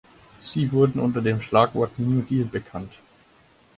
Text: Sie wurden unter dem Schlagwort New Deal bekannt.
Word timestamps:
Sie 0.41 0.71
wurden 0.71 0.99
unter 0.99 1.21
dem 1.21 1.43
Schlagwort 1.43 1.99
New 1.99 2.21
Deal 2.23 2.45
bekannt. 2.45 2.91